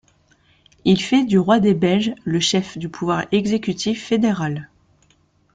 Il 0.83 0.99
fait 0.99 1.25
du 1.25 1.37
Roi 1.37 1.59
des 1.59 1.75
Belges 1.75 2.15
le 2.23 2.39
chef 2.39 2.75
du 2.75 2.89
pouvoir 2.89 3.25
exécutif 3.31 4.03
fédéral. 4.03 4.67